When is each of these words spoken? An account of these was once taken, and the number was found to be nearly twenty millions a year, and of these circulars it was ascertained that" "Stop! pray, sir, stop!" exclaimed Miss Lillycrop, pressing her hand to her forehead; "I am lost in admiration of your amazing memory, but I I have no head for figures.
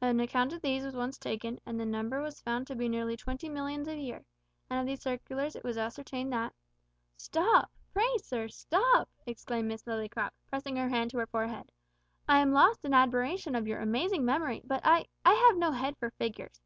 An 0.00 0.18
account 0.18 0.54
of 0.54 0.62
these 0.62 0.82
was 0.82 0.96
once 0.96 1.18
taken, 1.18 1.60
and 1.66 1.78
the 1.78 1.84
number 1.84 2.22
was 2.22 2.40
found 2.40 2.66
to 2.68 2.74
be 2.74 2.88
nearly 2.88 3.18
twenty 3.18 3.50
millions 3.50 3.86
a 3.86 3.98
year, 3.98 4.24
and 4.70 4.80
of 4.80 4.86
these 4.86 5.02
circulars 5.02 5.56
it 5.56 5.62
was 5.62 5.76
ascertained 5.76 6.32
that" 6.32 6.54
"Stop! 7.26 7.70
pray, 7.92 8.16
sir, 8.16 8.48
stop!" 8.48 9.10
exclaimed 9.26 9.68
Miss 9.68 9.82
Lillycrop, 9.86 10.30
pressing 10.48 10.76
her 10.76 10.88
hand 10.88 11.10
to 11.10 11.18
her 11.18 11.26
forehead; 11.26 11.70
"I 12.26 12.38
am 12.38 12.52
lost 12.52 12.82
in 12.86 12.94
admiration 12.94 13.54
of 13.54 13.68
your 13.68 13.80
amazing 13.82 14.24
memory, 14.24 14.62
but 14.64 14.80
I 14.84 15.04
I 15.22 15.34
have 15.34 15.58
no 15.58 15.70
head 15.72 15.98
for 15.98 16.08
figures. 16.12 16.62